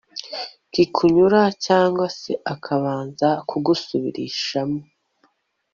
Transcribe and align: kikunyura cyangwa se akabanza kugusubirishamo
kikunyura 0.73 1.41
cyangwa 1.65 2.05
se 2.19 2.31
akabanza 2.53 3.29
kugusubirishamo 3.49 4.79